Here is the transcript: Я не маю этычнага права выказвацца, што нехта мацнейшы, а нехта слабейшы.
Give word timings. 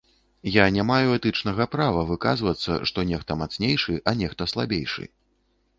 Я 0.53 0.63
не 0.77 0.83
маю 0.91 1.11
этычнага 1.17 1.67
права 1.75 2.01
выказвацца, 2.13 2.79
што 2.91 3.07
нехта 3.11 3.39
мацнейшы, 3.45 3.93
а 4.13 4.17
нехта 4.25 4.51
слабейшы. 4.57 5.03